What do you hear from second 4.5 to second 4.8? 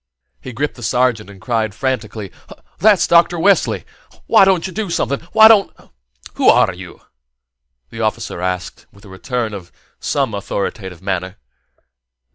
you